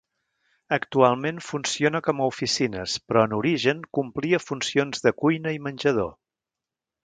Actualment 0.77 1.41
funciona 1.47 2.01
com 2.07 2.23
a 2.25 2.31
oficines, 2.31 2.97
però 3.11 3.27
en 3.29 3.37
origen 3.43 3.85
complia 4.01 4.43
funcions 4.47 5.07
de 5.07 5.15
cuina 5.23 5.55
i 5.61 5.65
menjador. 5.71 6.15